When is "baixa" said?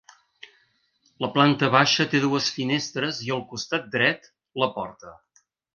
1.77-2.07